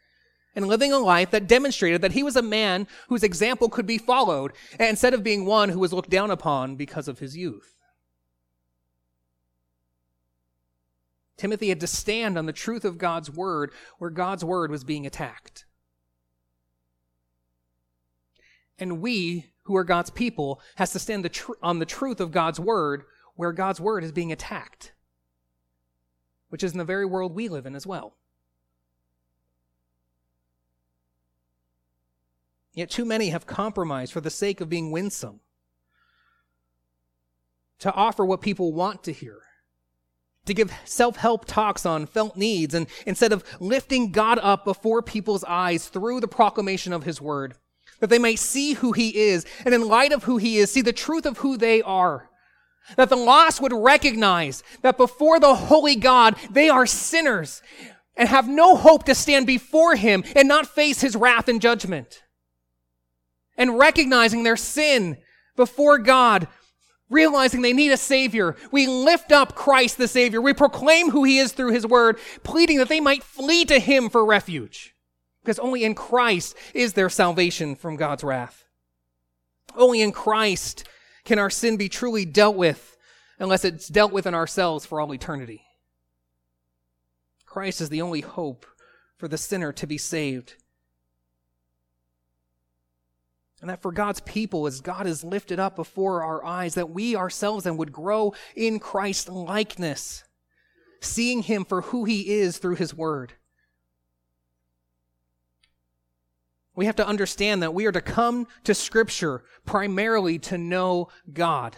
[0.56, 3.98] and living a life that demonstrated that he was a man whose example could be
[3.98, 7.74] followed, instead of being one who was looked down upon because of his youth.
[11.38, 15.06] Timothy had to stand on the truth of God's word where God's word was being
[15.06, 15.66] attacked.
[18.80, 22.32] And we, who are God's people, has to stand the tr- on the truth of
[22.32, 23.04] God's word
[23.36, 24.94] where God's word is being attacked,
[26.50, 28.16] which is in the very world we live in as well.
[32.74, 35.40] Yet too many have compromised for the sake of being winsome,
[37.80, 39.42] to offer what people want to hear,
[40.46, 45.02] to give self help talks on felt needs, and instead of lifting God up before
[45.02, 47.56] people's eyes through the proclamation of His word,
[48.00, 50.82] that they might see who he is, and in light of who he is, see
[50.82, 52.30] the truth of who they are.
[52.98, 57.62] That the lost would recognize that before the holy God, they are sinners
[58.16, 62.24] and have no hope to stand before him and not face his wrath and judgment.
[63.58, 65.18] And recognizing their sin
[65.56, 66.48] before God,
[67.10, 70.42] realizing they need a Savior, we lift up Christ the Savior.
[70.42, 74.10] We proclaim who He is through His Word, pleading that they might flee to Him
[74.10, 74.93] for refuge.
[75.44, 78.66] Because only in Christ is there salvation from God's wrath.
[79.76, 80.88] Only in Christ
[81.26, 82.98] can our sin be truly dealt with
[83.40, 85.64] unless it's dealt with in ourselves for all eternity.
[87.46, 88.66] Christ is the only hope
[89.18, 90.56] for the sinner to be saved.
[93.62, 97.16] And that for God's people, as God is lifted up before our eyes, that we
[97.16, 100.24] ourselves then would grow in Christ likeness,
[101.00, 103.34] seeing Him for who He is through His Word.
[106.76, 111.76] We have to understand that we are to come to Scripture primarily to know God.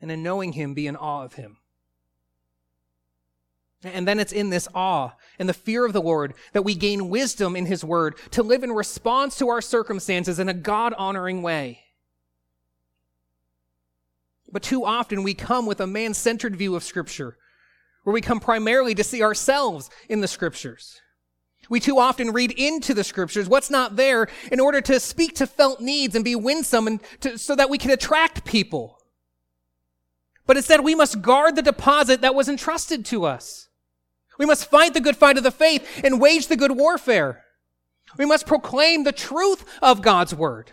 [0.00, 1.56] And in knowing Him, be in awe of Him.
[3.82, 7.10] And then it's in this awe and the fear of the Lord that we gain
[7.10, 11.42] wisdom in His Word to live in response to our circumstances in a God honoring
[11.42, 11.80] way.
[14.50, 17.36] But too often we come with a man centered view of Scripture,
[18.04, 21.00] where we come primarily to see ourselves in the Scriptures.
[21.68, 25.46] We too often read into the scriptures what's not there in order to speak to
[25.46, 28.98] felt needs and be winsome and to, so that we can attract people.
[30.46, 33.68] But instead, we must guard the deposit that was entrusted to us.
[34.38, 37.44] We must fight the good fight of the faith and wage the good warfare.
[38.18, 40.70] We must proclaim the truth of God's word.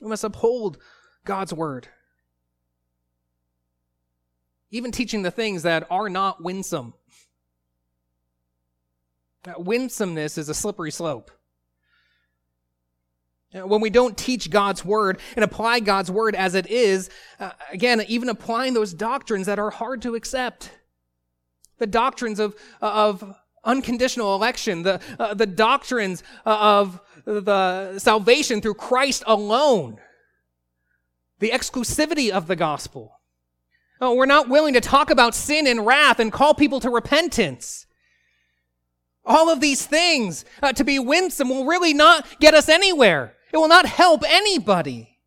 [0.00, 0.78] We must uphold
[1.24, 1.88] God's word.
[4.70, 6.94] Even teaching the things that are not winsome.
[9.56, 11.30] Winsomeness is a slippery slope.
[13.52, 17.10] When we don't teach God's word and apply God's word as it is,
[17.40, 20.70] uh, again, even applying those doctrines that are hard to accept,
[21.80, 23.34] The doctrines of, of
[23.64, 29.98] unconditional election, the, uh, the doctrines of the salvation through Christ alone,
[31.38, 33.18] the exclusivity of the gospel.
[33.98, 37.86] Oh, we're not willing to talk about sin and wrath and call people to repentance.
[39.24, 43.34] All of these things uh, to be winsome will really not get us anywhere.
[43.52, 45.18] It will not help anybody.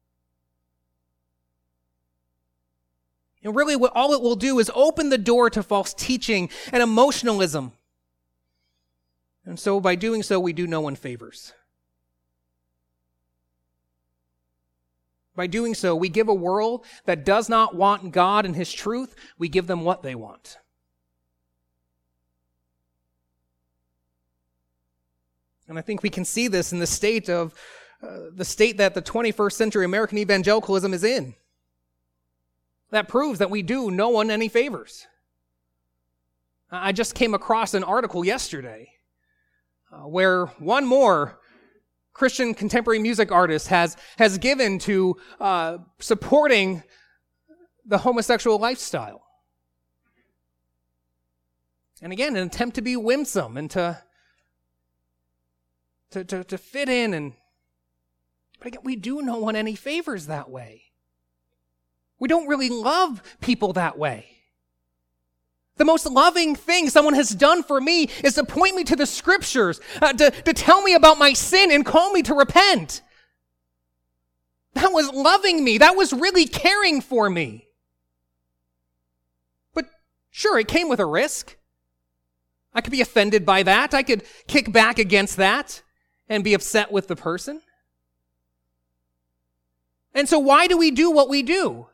[3.44, 6.82] And really, what all it will do is open the door to false teaching and
[6.82, 7.74] emotionalism.
[9.46, 11.54] And so, by doing so, we do no one favors.
[15.36, 19.16] By doing so, we give a world that does not want God and His truth,
[19.38, 20.58] we give them what they want.
[25.68, 27.53] And I think we can see this in the state of
[28.01, 31.36] uh, the state that the 21st century American evangelicalism is in.
[32.89, 35.07] That proves that we do no one any favors.
[36.70, 38.89] I just came across an article yesterday
[39.91, 41.39] uh, where one more
[42.14, 46.84] Christian contemporary music artist has, has given to uh, supporting
[47.86, 49.24] the homosexual lifestyle.
[52.01, 54.01] And again, an attempt to be winsome and to,
[56.14, 57.14] to, to, to fit in.
[57.14, 57.34] And,
[58.59, 60.84] but again, we do no one any favors that way.
[62.20, 64.30] We don't really love people that way.
[65.76, 69.07] The most loving thing someone has done for me is to point me to the
[69.07, 73.01] scriptures, uh, to, to tell me about my sin and call me to repent.
[74.76, 75.80] That was loving me.
[75.80, 77.68] That was really caring for me.
[79.74, 79.86] But
[80.30, 81.57] sure, it came with a risk.
[82.74, 83.95] I could be offended by that.
[83.95, 85.82] I could kick back against that
[86.34, 87.62] and be upset with the person.
[90.14, 91.88] And so why do we do what we do?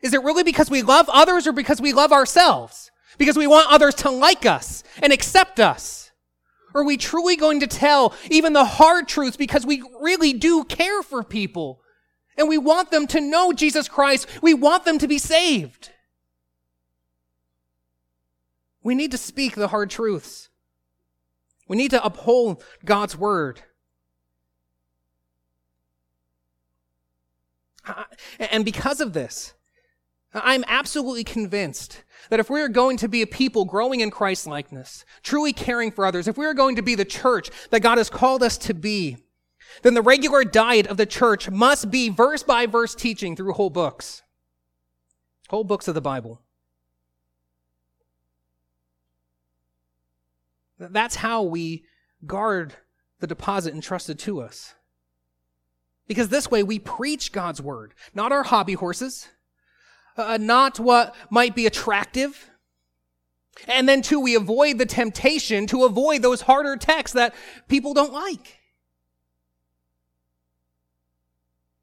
[0.00, 2.90] Is it really because we love others or because we love ourselves?
[3.18, 6.10] because we want others to like us and accept us?
[6.74, 11.02] Are we truly going to tell even the hard truths because we really do care
[11.02, 11.82] for people
[12.36, 14.26] and we want them to know Jesus Christ?
[14.42, 15.90] We want them to be saved.
[18.82, 20.48] We need to speak the hard truths.
[21.68, 23.62] We need to uphold God's word.
[28.38, 29.54] And because of this,
[30.34, 34.46] I'm absolutely convinced that if we are going to be a people growing in Christ
[34.46, 37.98] likeness, truly caring for others, if we are going to be the church that God
[37.98, 39.18] has called us to be,
[39.82, 43.70] then the regular diet of the church must be verse by verse teaching through whole
[43.70, 44.22] books,
[45.48, 46.40] whole books of the Bible.
[50.78, 51.84] That's how we
[52.26, 52.74] guard
[53.20, 54.74] the deposit entrusted to us.
[56.12, 59.28] Because this way we preach God's word, not our hobby horses
[60.16, 62.50] uh, not what might be attractive.
[63.68, 67.34] And then, two, we avoid the temptation to avoid those harder texts that
[67.68, 68.58] people don't like.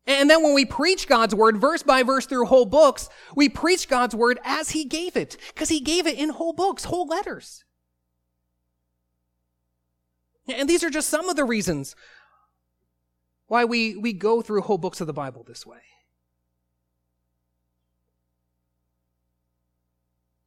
[0.08, 3.88] And then when we preach God's word verse by verse through whole books, we preach
[3.88, 7.64] God's word as He gave it, because He gave it in whole books, whole letters.
[10.48, 11.96] And these are just some of the reasons
[13.50, 15.80] why we, we go through whole books of the Bible this way.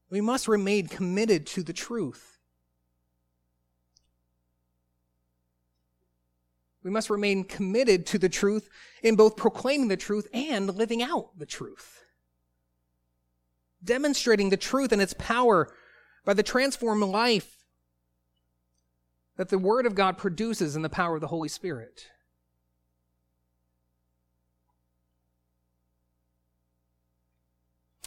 [0.09, 2.39] We must remain committed to the truth.
[6.85, 8.69] We must remain committed to the truth
[9.03, 12.05] in both proclaiming the truth and living out the truth.
[13.83, 15.75] Demonstrating the truth and its power
[16.25, 17.65] by the transformed life
[19.37, 22.07] that the Word of God produces in the power of the Holy Spirit.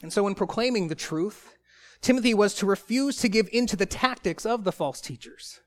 [0.02, 1.56] And so, in proclaiming the truth,
[2.02, 5.60] Timothy was to refuse to give in to the tactics of the false teachers.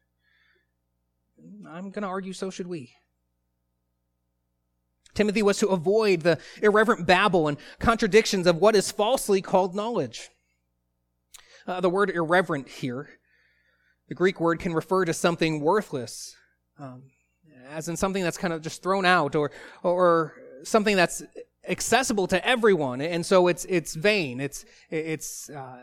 [1.69, 2.93] I'm going to argue so should we.
[5.15, 10.31] Timothy was to avoid the irreverent babble and contradictions of what is falsely called knowledge.
[11.67, 13.09] Uh, the word irreverent here,
[14.09, 16.37] the Greek word can refer to something worthless,
[16.79, 17.03] um,
[17.69, 19.51] as in something that's kind of just thrown out or,
[19.83, 21.23] or something that's
[21.69, 23.01] accessible to everyone.
[23.01, 24.41] And so it's, it's vain.
[24.41, 25.79] It's, it's, uh,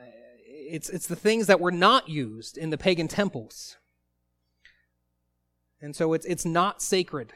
[0.48, 3.78] it's, it's the things that were not used in the pagan temples.
[5.82, 7.34] And so it's, it's not sacred.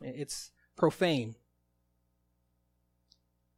[0.00, 1.34] It's profane.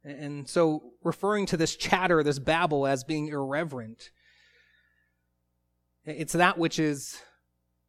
[0.03, 4.09] And so referring to this chatter, this babble as being irreverent,
[6.05, 7.21] it's that which is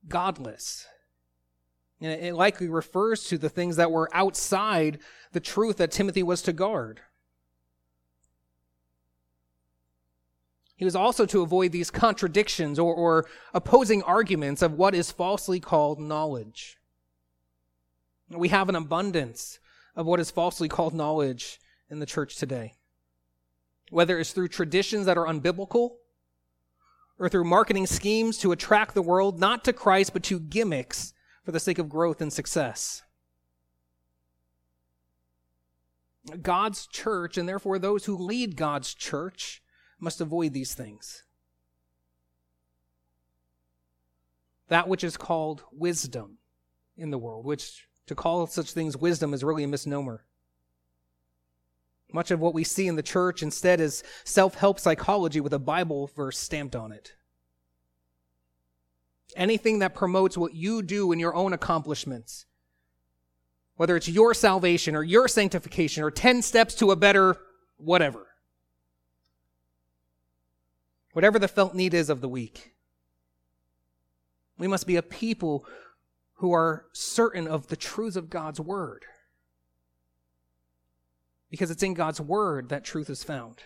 [0.07, 0.87] godless.
[2.05, 4.99] And it likely refers to the things that were outside
[5.33, 7.01] the truth that Timothy was to guard.
[10.77, 15.61] He was also to avoid these contradictions or, or opposing arguments of what is falsely
[15.61, 16.77] called knowledge.
[18.29, 19.59] We have an abundance
[19.97, 22.75] of what is falsely called knowledge in the church today.
[23.89, 25.93] Whether it's through traditions that are unbiblical
[27.19, 31.14] or through marketing schemes to attract the world not to Christ but to gimmicks
[31.45, 33.03] for the sake of growth and success.
[36.41, 39.63] God's church, and therefore those who lead God's church,
[40.01, 41.25] must avoid these things.
[44.69, 46.39] That which is called wisdom
[46.97, 50.25] in the world, which to call such things wisdom is really a misnomer.
[52.13, 55.59] Much of what we see in the church instead is self help psychology with a
[55.59, 57.15] Bible verse stamped on it.
[59.37, 62.47] Anything that promotes what you do in your own accomplishments,
[63.77, 67.37] whether it's your salvation or your sanctification or 10 steps to a better
[67.77, 68.27] whatever.
[71.13, 72.75] Whatever the felt need is of the week.
[74.59, 75.67] We must be a people
[76.35, 79.05] who are certain of the truths of God's word.
[81.51, 83.63] Because it's in God's word that truth is found.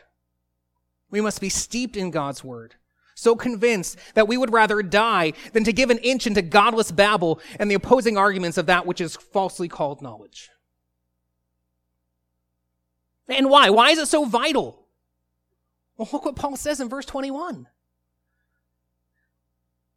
[1.10, 2.74] We must be steeped in God's word
[3.18, 7.40] so convinced that we would rather die than to give an inch into godless babble
[7.58, 10.50] and the opposing arguments of that which is falsely called knowledge.
[13.28, 13.70] And why?
[13.70, 14.86] Why is it so vital?
[15.96, 17.66] Well, look what Paul says in verse 21.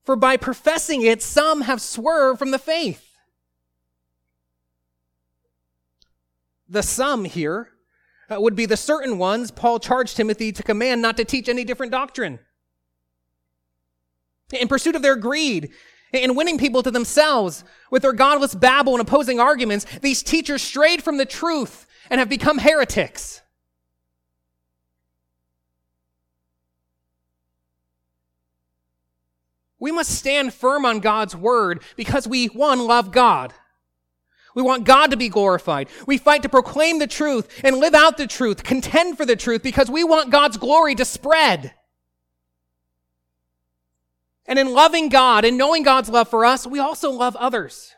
[0.04, 3.16] For by professing it, some have swerved from the faith.
[6.68, 7.70] The some here
[8.32, 11.64] uh, would be the certain ones Paul charged Timothy to command not to teach any
[11.64, 12.40] different doctrine
[14.54, 15.72] in pursuit of their greed,
[16.14, 21.04] in winning people to themselves with their godless babble and opposing arguments, these teachers strayed
[21.04, 23.42] from the truth and have become heretics.
[29.80, 33.54] We must stand firm on God's word because we, one, love God.
[34.54, 35.88] We want God to be glorified.
[36.06, 39.64] We fight to proclaim the truth and live out the truth, contend for the truth
[39.64, 41.74] because we want God's glory to spread.
[44.48, 47.94] And in loving God and knowing God's love for us, we also love others.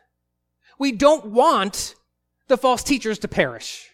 [0.78, 1.96] We don't want
[2.48, 3.90] the false teachers to perish.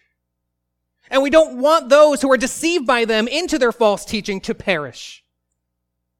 [1.08, 4.54] And we don't want those who are deceived by them into their false teaching to
[4.54, 5.24] perish.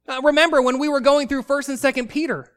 [0.09, 2.53] Uh, remember when we were going through 1st and 2nd Peter,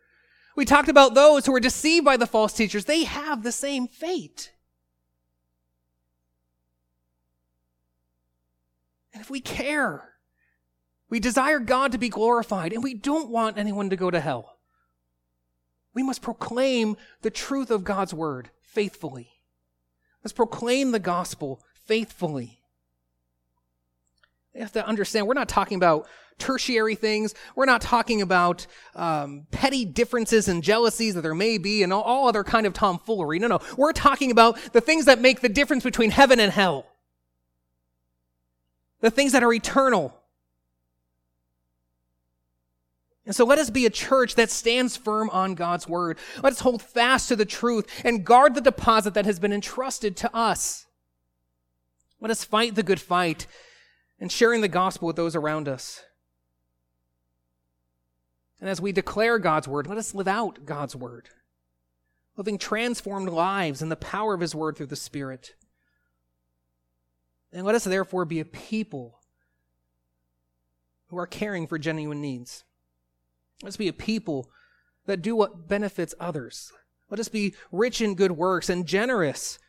[0.55, 2.85] we talked about those who are deceived by the false teachers.
[2.85, 4.51] They have the same fate.
[9.13, 10.12] And if we care
[11.13, 14.57] we desire God to be glorified, and we don't want anyone to go to hell.
[15.93, 19.29] We must proclaim the truth of God's word faithfully.
[20.23, 22.57] Let's proclaim the gospel faithfully.
[24.55, 26.07] You have to understand, we're not talking about
[26.39, 27.35] tertiary things.
[27.55, 32.01] We're not talking about um, petty differences and jealousies that there may be and all,
[32.01, 33.37] all other kind of tomfoolery.
[33.37, 33.59] No, no.
[33.77, 36.87] We're talking about the things that make the difference between heaven and hell.
[39.01, 40.19] The things that are eternal.
[43.25, 46.17] And so let us be a church that stands firm on God's word.
[46.41, 50.17] Let us hold fast to the truth and guard the deposit that has been entrusted
[50.17, 50.87] to us.
[52.19, 53.47] Let us fight the good fight
[54.19, 56.03] and sharing the gospel with those around us.
[58.59, 61.29] And as we declare God's word, let us live out God's word,
[62.37, 65.55] living transformed lives in the power of his word through the Spirit.
[67.51, 69.19] And let us therefore be a people
[71.07, 72.63] who are caring for genuine needs.
[73.61, 74.49] Let's be a people
[75.05, 76.71] that do what benefits others.
[77.09, 79.59] Let us be rich in good works and generous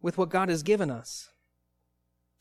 [0.00, 1.30] with what God has given us.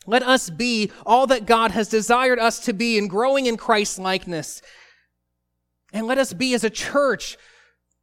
[0.08, 4.00] Let us be all that God has desired us to be in growing in Christ's
[4.00, 4.62] likeness.
[5.94, 7.38] And let us be as a church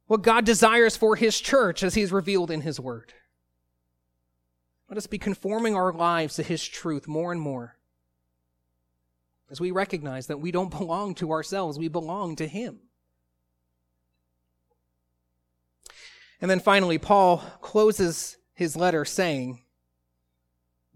[0.07, 3.13] what God desires for his church as he's revealed in his word.
[4.89, 7.75] Let us be conforming our lives to his truth more and more
[9.49, 12.79] as we recognize that we don't belong to ourselves, we belong to Him.
[16.41, 19.61] And then finally, Paul closes his letter saying,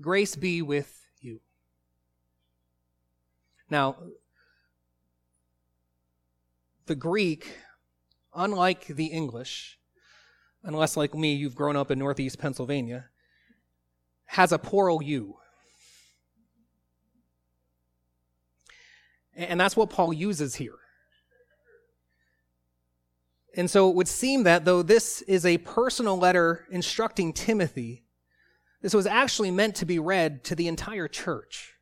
[0.01, 1.41] Grace be with you.
[3.70, 3.97] Now,
[6.86, 7.58] the Greek,
[8.34, 9.80] unlike the English,
[10.64, 13.10] unless like me, you've grown up in Northeast Pennsylvania,
[14.26, 15.38] has a plural you.
[19.36, 20.75] And that's what Paul uses here.
[23.55, 28.03] And so it would seem that though this is a personal letter instructing Timothy,
[28.81, 31.75] this was actually meant to be read to the entire church.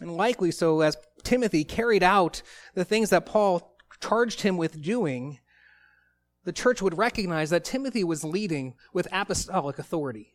[0.00, 2.42] And likely so, as Timothy carried out
[2.74, 5.40] the things that Paul charged him with doing,
[6.44, 10.34] the church would recognize that Timothy was leading with apostolic authority.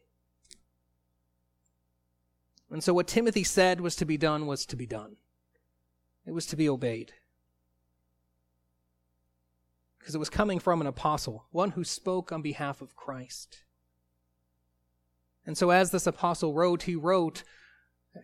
[2.73, 5.17] And so what Timothy said was to be done was to be done.
[6.25, 7.13] It was to be obeyed.
[9.99, 13.63] Because it was coming from an apostle, one who spoke on behalf of Christ.
[15.45, 17.43] And so as this apostle wrote, he wrote,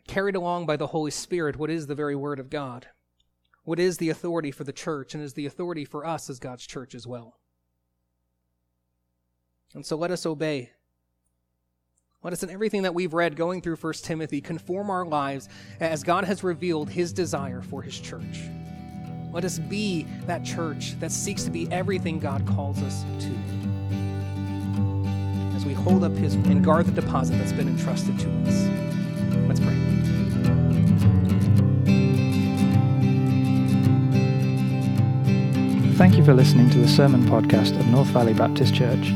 [0.07, 2.87] carried along by the Holy Spirit, what is the very word of God,
[3.65, 6.65] what is the authority for the church, and is the authority for us as God's
[6.65, 7.37] church as well.
[9.75, 10.71] And so let us obey.
[12.21, 15.47] Let us, in everything that we've read going through 1 Timothy, conform our lives
[15.79, 18.41] as God has revealed his desire for his church.
[19.31, 23.31] Let us be that church that seeks to be everything God calls us to.
[25.55, 28.67] As we hold up his and guard the deposit that's been entrusted to us.
[29.47, 29.77] Let's pray.
[35.95, 39.13] Thank you for listening to the Sermon Podcast of North Valley Baptist Church.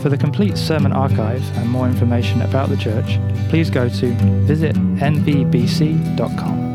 [0.00, 3.18] For the complete sermon archive and more information about the church,
[3.50, 4.12] please go to
[4.46, 6.69] visitnvbc.com.